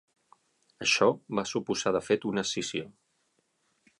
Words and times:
Això 0.85 1.07
va 1.39 1.43
suposar 1.51 1.95
de 1.97 2.03
fet 2.09 2.27
una 2.33 2.47
escissió. 2.49 2.91